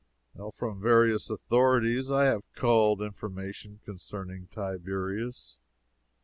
From 0.55 0.81
various 0.81 1.29
authorities 1.29 2.09
I 2.09 2.23
have 2.23 2.51
culled 2.55 3.03
information 3.03 3.81
concerning 3.85 4.47
Tiberias. 4.47 5.59